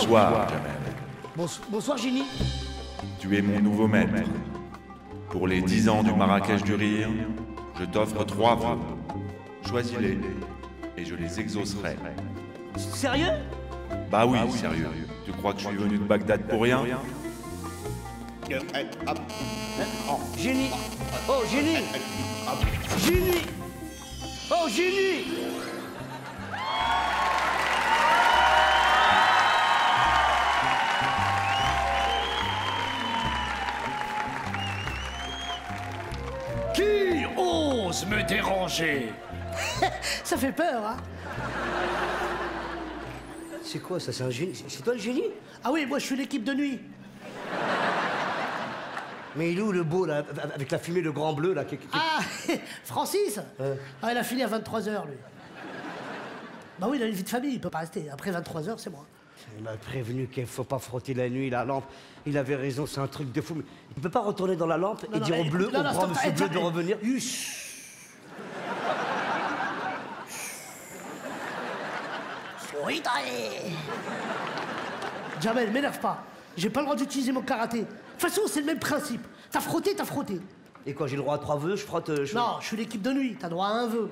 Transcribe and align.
Bonsoir, 0.00 0.48
Jamel. 0.48 0.72
Bons- 1.36 1.60
bonsoir, 1.70 1.96
Génie. 1.98 2.24
Tu 3.20 3.36
es 3.36 3.42
mon 3.42 3.60
nouveau 3.60 3.86
maître. 3.86 4.12
Pour 5.30 5.46
les 5.46 5.62
10 5.62 5.88
ans 5.88 6.02
du 6.02 6.12
Marrakech 6.12 6.62
du 6.64 6.74
Rire, 6.74 7.08
je 7.78 7.84
t'offre 7.84 8.24
trois 8.24 8.56
vœux. 8.56 8.78
Choisis-les 9.68 10.18
et 10.96 11.04
je 11.04 11.14
les 11.14 11.38
exaucerai. 11.40 11.96
Sérieux? 12.76 13.30
Bah 14.10 14.26
oui, 14.26 14.38
sérieux. 14.50 14.88
Tu 15.24 15.32
crois 15.32 15.52
que 15.52 15.60
je 15.60 15.68
suis 15.68 15.76
venu 15.76 15.98
de 15.98 16.04
Bagdad 16.04 16.42
pour 16.48 16.62
rien? 16.62 16.82
Génie 20.36 20.70
Oh, 21.28 21.42
Génie 21.50 21.78
Génie 22.98 23.42
Oh, 24.50 24.68
Génie 24.68 25.24
Qui 36.74 37.24
ose 37.36 38.04
me 38.06 38.22
déranger? 38.26 39.12
Ça 40.24 40.36
fait 40.36 40.52
peur, 40.52 40.84
hein 40.86 40.96
C'est 43.62 43.78
quoi 43.78 44.00
ça? 44.00 44.12
C'est 44.12 44.24
un 44.24 44.30
génie? 44.30 44.64
C'est 44.68 44.82
toi 44.82 44.94
le 44.94 44.98
génie? 45.00 45.30
Ah 45.62 45.70
oui, 45.72 45.86
moi 45.86 45.98
je 45.98 46.04
suis 46.06 46.16
l'équipe 46.16 46.44
de 46.44 46.52
nuit. 46.52 46.80
Mais 49.36 49.52
il 49.52 49.58
est 49.58 49.62
où 49.62 49.72
le 49.72 49.82
beau 49.82 50.06
là, 50.06 50.22
avec 50.54 50.70
la 50.70 50.78
fumée, 50.78 51.00
le 51.00 51.10
grand 51.12 51.32
bleu 51.32 51.54
là 51.54 51.64
qui- 51.64 51.76
qui- 51.76 51.88
Ah, 51.92 52.20
Francis? 52.84 53.40
Ah, 54.02 54.12
Il 54.12 54.18
a 54.18 54.22
fini 54.22 54.42
à 54.42 54.48
23h, 54.48 55.06
lui. 55.06 55.16
Bah 56.78 56.86
oui, 56.90 56.98
il 56.98 57.02
a 57.02 57.06
une 57.06 57.14
vie 57.14 57.22
de 57.22 57.28
famille, 57.28 57.54
il 57.54 57.60
peut 57.60 57.70
pas 57.70 57.78
rester. 57.78 58.08
Après 58.12 58.30
23h, 58.32 58.74
c'est 58.78 58.90
moi. 58.90 59.06
Il 59.58 59.62
m'a 59.64 59.76
prévenu 59.76 60.26
qu'il 60.28 60.46
faut 60.46 60.64
pas 60.64 60.78
frotter 60.78 61.14
la 61.14 61.28
nuit, 61.28 61.50
la 61.50 61.64
lampe. 61.64 61.84
Il 62.26 62.38
avait 62.38 62.56
raison, 62.56 62.86
c'est 62.86 63.00
un 63.00 63.06
truc 63.06 63.30
de 63.32 63.40
fou. 63.40 63.62
Il 63.96 64.02
peut 64.02 64.08
pas 64.10 64.20
retourner 64.22 64.56
dans 64.56 64.66
la 64.66 64.76
lampe 64.78 65.02
Non, 65.10 65.16
et 65.16 65.20
non, 65.20 65.24
dire 65.26 65.38
au 65.38 65.44
bleu, 65.44 65.70
non, 65.72 65.80
au 65.80 65.82
grand 65.82 66.08
monsieur 66.08 66.30
bleu 66.32 66.48
de 66.48 66.58
revenir. 66.58 66.96
Jamel, 75.40 75.70
m'énerve 75.70 75.98
pas. 76.00 76.22
J'ai 76.56 76.70
pas 76.70 76.80
le 76.80 76.86
droit 76.86 76.96
d'utiliser 76.96 77.32
mon 77.32 77.42
karaté. 77.42 77.80
De 77.80 77.84
toute 77.84 78.20
façon, 78.20 78.42
c'est 78.46 78.60
le 78.60 78.66
même 78.66 78.78
principe. 78.78 79.22
T'as 79.50 79.60
frotté, 79.60 79.94
t'as 79.94 80.04
frotté. 80.04 80.40
Et 80.86 80.94
quoi, 80.94 81.06
j'ai 81.06 81.16
le 81.16 81.22
droit 81.22 81.34
à 81.34 81.38
trois 81.38 81.56
vœux, 81.56 81.76
je 81.76 81.84
frotte. 81.84 82.10
euh, 82.10 82.24
je- 82.24 82.34
Non, 82.34 82.56
je 82.60 82.66
suis 82.66 82.76
l'équipe 82.76 83.02
de 83.02 83.12
nuit, 83.12 83.36
t'as 83.38 83.48
droit 83.48 83.66
à 83.66 83.70
un 83.70 83.86
vœu. 83.86 84.10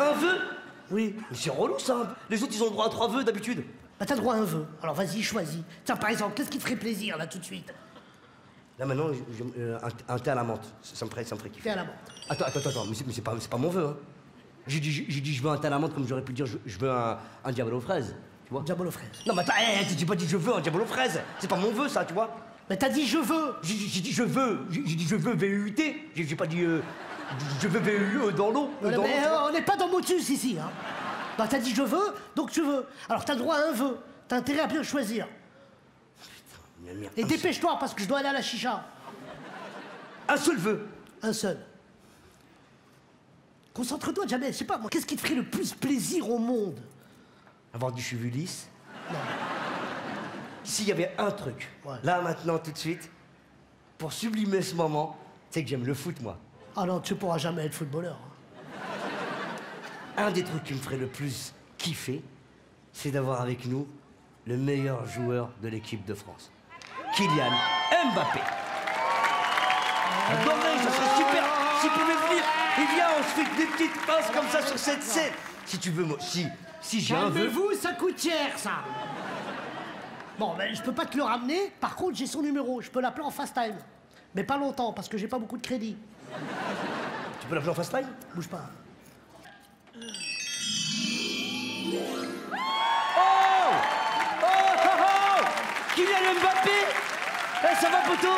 Un 0.00 0.12
vœu? 0.12 0.38
Oui. 0.90 1.14
Mais 1.30 1.36
c'est 1.36 1.50
relou 1.50 1.78
ça 1.78 2.14
Les 2.30 2.42
autres 2.42 2.52
ils 2.54 2.62
ont 2.62 2.66
le 2.66 2.72
droit 2.72 2.86
à 2.86 2.90
trois 2.90 3.08
vœux 3.08 3.24
d'habitude. 3.24 3.64
Bah 3.98 4.06
t'as 4.06 4.16
droit 4.16 4.34
à 4.34 4.38
un 4.38 4.44
vœu. 4.44 4.66
Alors 4.82 4.94
vas-y, 4.94 5.22
choisis. 5.22 5.60
Tiens, 5.84 5.96
par 5.96 6.10
exemple, 6.10 6.34
qu'est-ce 6.34 6.50
qui 6.50 6.58
te 6.58 6.62
ferait 6.64 6.76
plaisir, 6.76 7.16
là, 7.16 7.26
tout 7.26 7.38
de 7.38 7.44
suite? 7.44 7.72
Là 8.78 8.86
maintenant, 8.86 9.08
je- 9.12 9.34
je- 9.38 9.60
euh, 9.60 9.78
un, 10.08 10.14
un 10.14 10.18
thé 10.18 10.30
à 10.30 10.34
la 10.34 10.42
menthe. 10.42 10.64
Ça, 10.82 10.96
ça 10.96 11.04
me 11.04 11.10
ferait, 11.10 11.24
ça 11.24 11.34
me 11.36 11.40
ferait 11.40 11.50
kiffer. 11.50 11.64
T'es 11.64 11.70
à 11.70 11.76
la 11.76 11.84
menthe. 11.84 11.94
Attends, 12.28 12.44
attends, 12.46 12.68
attends, 12.70 12.84
mais 12.88 12.94
c'est, 12.96 13.06
mais 13.06 13.12
c'est 13.12 13.20
pas, 13.22 13.34
c'est 13.38 13.50
pas 13.50 13.56
mon 13.56 13.68
vœu, 13.68 13.86
hein. 13.86 13.96
J'ai 14.66 14.80
dit, 14.80 14.90
j'ai 14.90 15.20
dit 15.20 15.34
je 15.34 15.42
veux 15.42 15.50
un 15.50 15.58
thé 15.58 15.66
à 15.66 15.70
la 15.70 15.78
menthe 15.78 15.92
comme 15.94 16.08
j'aurais 16.08 16.22
pu 16.24 16.32
dire 16.32 16.46
je, 16.46 16.56
je 16.64 16.78
veux 16.78 16.90
un, 16.90 17.18
un 17.44 17.52
diable 17.52 17.74
aux 17.74 17.80
fraises. 17.80 18.16
Tu 18.46 18.50
vois 18.52 18.62
Diable 18.62 18.86
aux 18.86 18.90
fraises. 18.90 19.08
Non 19.26 19.34
mais 19.34 19.42
attends, 19.42 19.52
hé, 19.60 19.82
hé, 19.82 19.86
j'ai 19.96 20.06
pas 20.06 20.14
dit 20.16 20.26
je 20.26 20.38
veux 20.38 20.54
un 20.54 20.60
diable 20.60 20.80
aux 20.80 20.86
fraises. 20.86 21.20
C'est 21.38 21.48
pas 21.48 21.56
mon 21.56 21.70
vœu 21.70 21.86
ça, 21.88 22.04
tu 22.06 22.14
vois. 22.14 22.34
Mais 22.70 22.76
t'as 22.78 22.88
dit 22.88 23.06
je 23.06 23.18
veux 23.18 23.54
J'ai, 23.62 23.74
j'ai 23.76 24.00
dit 24.00 24.10
je 24.10 24.22
veux, 24.22 24.60
j'ai, 24.70 24.82
j'ai 24.86 24.96
dit 24.96 25.06
je 25.06 25.16
veux 25.16 25.34
VUT. 25.34 25.74
J'ai, 25.76 26.26
j'ai 26.26 26.34
pas 26.34 26.46
dit 26.46 26.62
euh, 26.62 26.80
je 27.60 27.68
veux 27.68 27.78
VUE 27.78 28.32
dans 28.32 28.50
l'eau. 28.50 28.70
euh, 28.82 28.90
dans 28.90 29.02
mais 29.02 29.08
l'eau, 29.08 29.14
tu 29.22 29.28
vois. 29.28 29.44
euh, 29.44 29.48
on 29.50 29.52
n'est 29.52 29.60
pas 29.62 29.76
dans 29.76 29.88
Motus 29.88 30.30
ici. 30.30 30.56
Hein. 30.58 30.70
Bah 31.38 31.46
t'as 31.48 31.58
dit 31.58 31.74
je 31.74 31.82
veux, 31.82 32.14
donc 32.36 32.50
tu 32.50 32.62
veux. 32.62 32.86
Alors 33.08 33.24
t'as 33.24 33.34
droit 33.34 33.56
à 33.56 33.68
un 33.68 33.72
vœu. 33.72 33.98
T'as 34.28 34.36
intérêt 34.36 34.60
à 34.60 34.66
bien 34.66 34.82
choisir. 34.82 35.26
Merde, 36.80 36.98
merde, 36.98 37.12
Et 37.16 37.24
dépêche-toi 37.24 37.76
parce 37.78 37.94
que 37.94 38.02
je 38.02 38.08
dois 38.08 38.18
aller 38.18 38.28
à 38.28 38.32
la 38.32 38.42
chicha. 38.42 38.84
Un 40.28 40.36
seul 40.36 40.56
vœu. 40.56 40.86
Un 41.22 41.32
seul. 41.32 41.58
Concentre-toi, 43.72 44.26
Jamel. 44.26 44.52
Je 44.52 44.58
sais 44.58 44.64
pas, 44.64 44.78
moi, 44.78 44.88
qu'est-ce 44.88 45.06
qui 45.06 45.16
te 45.16 45.20
ferait 45.20 45.34
le 45.34 45.44
plus 45.44 45.72
plaisir 45.74 46.30
au 46.30 46.38
monde? 46.38 46.78
Avoir 47.72 47.90
du 47.92 48.00
cheveu 48.02 48.28
lisse. 48.28 48.68
S'il 50.62 50.86
y 50.88 50.92
avait 50.92 51.12
un 51.18 51.30
truc, 51.30 51.68
Ouais. 51.84 51.96
là 52.04 52.22
maintenant 52.22 52.58
tout 52.58 52.72
de 52.72 52.78
suite, 52.78 53.10
pour 53.98 54.12
sublimer 54.12 54.62
ce 54.62 54.74
moment, 54.74 55.18
c'est 55.50 55.62
que 55.62 55.68
j'aime 55.68 55.84
le 55.84 55.92
foot 55.92 56.20
moi. 56.22 56.38
Ah 56.76 56.84
non, 56.86 57.00
tu 57.00 57.14
pourras 57.14 57.36
jamais 57.38 57.66
être 57.66 57.74
footballeur. 57.74 58.18
Un 60.16 60.30
des 60.30 60.44
trucs 60.44 60.64
qui 60.64 60.74
me 60.74 60.78
ferait 60.78 60.96
le 60.96 61.08
plus 61.08 61.52
kiffer, 61.76 62.22
c'est 62.92 63.10
d'avoir 63.10 63.40
avec 63.40 63.66
nous 63.66 63.88
le 64.46 64.56
meilleur 64.56 65.06
joueur 65.08 65.50
de 65.62 65.68
l'équipe 65.68 66.04
de 66.04 66.14
France. 66.14 66.52
Kylian 67.16 67.50
Mbappé. 68.12 68.40
J'adorerais, 70.28 70.78
ça 70.78 70.90
serait 70.90 71.16
super. 71.16 71.44
S'il 71.80 71.90
pouvait 71.90 72.28
venir, 72.28 72.44
il 72.78 72.94
vient, 72.94 73.06
on 73.18 73.22
se 73.22 73.28
fait 73.28 73.56
des 73.56 73.66
petites 73.66 74.06
passes 74.06 74.30
comme 74.30 74.48
ça 74.48 74.62
sur 74.62 74.78
cette 74.78 75.02
scène. 75.02 75.32
Si 75.66 75.78
tu 75.78 75.90
veux, 75.90 76.04
moi, 76.04 76.16
si, 76.20 76.46
si 76.80 77.00
j'ai 77.00 77.14
un 77.14 77.28
vœu. 77.28 77.46
Calmez-vous, 77.46 77.72
ça 77.74 77.92
coûte 77.92 78.20
cher, 78.20 78.56
ça 78.56 78.84
Bon, 80.38 80.54
ben, 80.56 80.74
je 80.74 80.82
peux 80.82 80.92
pas 80.92 81.06
te 81.06 81.16
le 81.16 81.22
ramener. 81.24 81.72
Par 81.80 81.96
contre, 81.96 82.16
j'ai 82.16 82.26
son 82.26 82.42
numéro. 82.42 82.80
Je 82.80 82.90
peux 82.90 83.00
l'appeler 83.00 83.24
en 83.24 83.30
fast 83.30 83.54
time. 83.54 83.76
Mais 84.34 84.44
pas 84.44 84.58
longtemps, 84.58 84.92
parce 84.92 85.08
que 85.08 85.16
j'ai 85.18 85.28
pas 85.28 85.38
beaucoup 85.38 85.56
de 85.56 85.62
crédit. 85.62 85.96
Tu 87.40 87.46
peux 87.48 87.54
l'appeler 87.54 87.70
en 87.70 87.74
fast 87.74 87.90
time 87.90 88.08
Bouge 88.34 88.48
pas. 88.48 88.70
Oh 89.96 90.00
Oh 93.16 93.72
oh 94.42 94.88
oh 95.00 95.44
Kylian 95.94 96.34
Mbappé 96.40 96.70
Eh, 97.62 97.74
ça 97.76 97.88
va, 97.90 97.98
poteau 98.00 98.34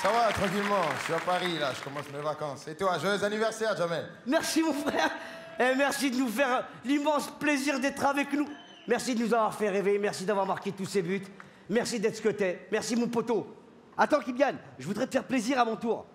Ça 0.00 0.10
va, 0.10 0.32
tranquillement. 0.32 0.82
Je 0.98 1.04
suis 1.04 1.14
à 1.14 1.18
Paris, 1.18 1.58
là. 1.58 1.72
Je 1.76 1.82
commence 1.82 2.04
mes 2.12 2.20
vacances. 2.20 2.68
Et 2.68 2.76
toi, 2.76 2.98
joyeux 2.98 3.24
anniversaire, 3.24 3.76
Jamel. 3.76 4.08
Merci, 4.26 4.62
mon 4.62 4.72
frère 4.72 5.10
Et 5.58 5.74
merci 5.74 6.10
de 6.10 6.16
nous 6.18 6.28
faire 6.28 6.64
l'immense 6.84 7.28
plaisir 7.40 7.80
d'être 7.80 8.04
avec 8.04 8.32
nous. 8.32 8.48
Merci 8.86 9.16
de 9.16 9.24
nous 9.24 9.34
avoir 9.34 9.52
fait 9.54 9.70
rêver. 9.70 9.98
Merci 9.98 10.24
d'avoir 10.24 10.46
marqué 10.46 10.70
tous 10.70 10.86
ces 10.86 11.02
buts. 11.02 11.26
Merci 11.68 11.98
d'être 11.98 12.16
ce 12.16 12.22
que 12.22 12.28
t'es. 12.28 12.68
Merci, 12.70 12.94
mon 12.94 13.08
poteau. 13.08 13.56
Attends, 13.98 14.20
Kylian, 14.20 14.54
je 14.78 14.86
voudrais 14.86 15.06
te 15.08 15.12
faire 15.12 15.24
plaisir 15.24 15.58
à 15.58 15.64
mon 15.64 15.74
tour. 15.74 16.06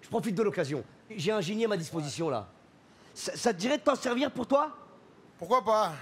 Je 0.00 0.08
profite 0.08 0.34
de 0.34 0.42
l'occasion. 0.42 0.82
J'ai 1.14 1.30
un 1.30 1.42
génie 1.42 1.66
à 1.66 1.68
ma 1.68 1.76
disposition, 1.76 2.30
là. 2.30 2.48
Ça, 3.14 3.36
ça 3.36 3.52
te 3.52 3.58
dirait 3.58 3.78
de 3.78 3.82
t'en 3.82 3.94
servir 3.96 4.30
pour 4.30 4.46
toi? 4.46 4.70
Pourquoi 5.38 5.64
pas? 5.64 5.92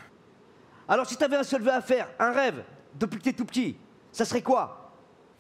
Alors, 0.89 1.07
si 1.07 1.17
t'avais 1.17 1.37
un 1.37 1.43
seul 1.43 1.63
vœu 1.63 1.73
à 1.73 1.81
faire, 1.81 2.09
un 2.19 2.33
rêve, 2.33 2.63
depuis 2.95 3.19
que 3.19 3.25
t'es 3.25 3.33
tout 3.33 3.45
petit, 3.45 3.77
ça 4.13 4.25
serait 4.25 4.43
quoi? 4.43 4.93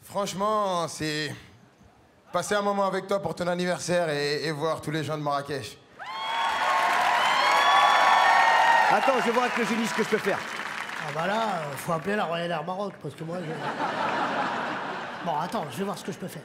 Franchement, 0.03 0.87
c'est 0.88 1.34
passer 2.32 2.54
un 2.54 2.62
moment 2.62 2.87
avec 2.87 3.06
toi 3.06 3.21
pour 3.21 3.34
ton 3.34 3.47
anniversaire 3.47 4.09
et, 4.10 4.44
et 4.44 4.53
voir 4.53 4.81
tous 4.81 4.91
les 4.91 5.04
gens 5.04 5.16
de 5.16 5.22
Marrakech. 5.22 5.78
Attends, 8.91 9.19
je 9.21 9.25
vais 9.27 9.31
voir 9.33 9.47
avec 9.47 9.56
le 9.59 9.65
génie 9.65 9.87
ce 9.87 9.94
que 9.94 10.04
je 10.04 10.09
peux 10.09 10.19
faire. 10.19 10.38
Ah 11.09 11.10
bah 11.15 11.27
là, 11.27 11.34
euh, 11.34 11.77
faut 11.77 11.93
appeler 11.93 12.16
la 12.16 12.25
Royal 12.25 12.50
Air 12.50 12.65
Maroc, 12.65 12.94
parce 13.03 13.15
que 13.15 13.25
moi, 13.25 13.38
je... 13.41 13.50
Bon, 15.27 15.37
attends, 15.38 15.65
je 15.72 15.78
vais 15.78 15.84
voir 15.84 15.98
ce 15.98 16.04
que 16.04 16.12
je 16.12 16.19
peux 16.19 16.28
faire. 16.28 16.43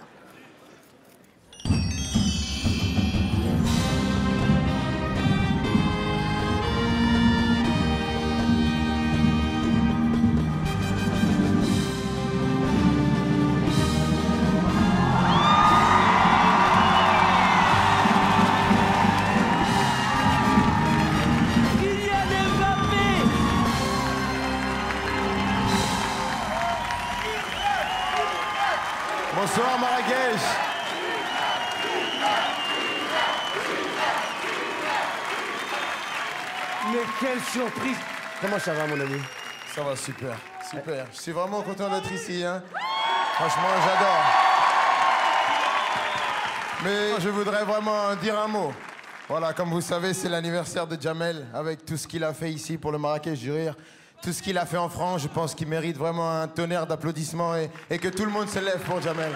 Bonsoir, 29.41 29.79
Marrakech. 29.79 30.41
Mais 36.91 36.99
quelle 37.19 37.39
surprise 37.41 37.97
Comment 38.39 38.59
ça 38.59 38.73
va, 38.73 38.85
mon 38.85 39.01
ami? 39.01 39.19
Ça 39.73 39.81
va 39.81 39.95
super, 39.95 40.35
super. 40.69 41.07
Je 41.11 41.19
suis 41.19 41.31
vraiment 41.31 41.63
content 41.63 41.89
d'être 41.89 42.11
ici. 42.11 42.43
Hein. 42.43 42.61
Franchement, 43.33 43.69
j'adore. 43.83 44.23
Mais 46.83 47.19
je 47.19 47.29
voudrais 47.29 47.63
vraiment 47.63 48.13
dire 48.21 48.39
un 48.39 48.47
mot. 48.47 48.71
Voilà, 49.27 49.53
comme 49.53 49.71
vous 49.71 49.81
savez, 49.81 50.13
c'est 50.13 50.29
l'anniversaire 50.29 50.85
de 50.85 51.01
Jamel, 51.01 51.47
avec 51.51 51.83
tout 51.83 51.97
ce 51.97 52.07
qu'il 52.07 52.23
a 52.23 52.35
fait 52.35 52.51
ici 52.51 52.77
pour 52.77 52.91
le 52.91 52.99
Marrakech 52.99 53.39
du 53.39 53.51
Rire. 53.51 53.75
Tout 54.21 54.33
ce 54.33 54.43
qu'il 54.43 54.57
a 54.59 54.67
fait 54.67 54.77
en 54.77 54.87
France, 54.87 55.23
je 55.23 55.27
pense 55.27 55.55
qu'il 55.55 55.67
mérite 55.67 55.97
vraiment 55.97 56.29
un 56.29 56.47
tonnerre 56.47 56.85
d'applaudissements 56.85 57.55
et, 57.55 57.97
que 57.97 58.07
tout 58.07 58.23
le 58.23 58.29
monde 58.29 58.47
se 58.47 58.59
lève 58.59 58.79
pour 58.81 59.01
Jamel. 59.01 59.31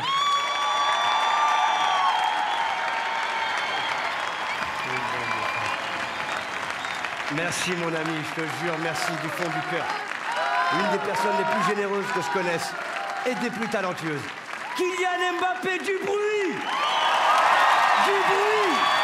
Merci, 7.36 7.72
mon 7.72 7.88
ami, 7.88 8.14
je 8.30 8.42
te 8.42 8.48
jure, 8.62 8.76
merci 8.84 9.12
du 9.24 9.30
fond 9.30 9.50
du 9.50 9.76
cœur. 9.76 9.86
l'une 10.74 10.92
des 10.92 11.04
personnes 11.04 11.38
les 11.40 11.44
plus 11.44 11.76
généreuses 11.76 12.06
que 12.14 12.22
je 12.22 12.31
connaisse 12.31 12.70
et 13.26 13.34
des 13.44 13.50
plus 13.50 13.68
talentueuses. 13.68 14.22
Kylian 14.78 15.40
Mbappé, 15.40 15.80
du 15.80 15.98
bruit 16.06 16.54
Du 18.06 18.12
bruit 18.12 18.94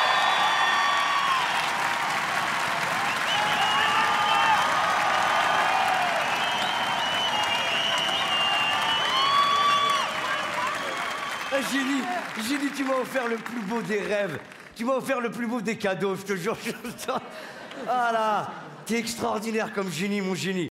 Génie, 11.71 12.01
Génie, 12.47 12.71
tu 12.75 12.83
m'as 12.83 12.97
offert 13.01 13.27
le 13.27 13.37
plus 13.37 13.61
beau 13.61 13.81
des 13.81 14.01
rêves. 14.01 14.39
Tu 14.75 14.85
m'as 14.85 14.93
offert 14.93 15.19
le 15.19 15.31
plus 15.31 15.47
beau 15.47 15.61
des 15.61 15.77
cadeaux, 15.77 16.15
je 16.15 16.21
te 16.21 16.35
jure. 16.35 16.57
je 16.63 16.71
Ah 17.87 18.51
t'es 18.85 18.97
extraordinaire 18.97 19.73
comme 19.73 19.91
génie, 19.91 20.21
mon 20.21 20.35
génie. 20.35 20.69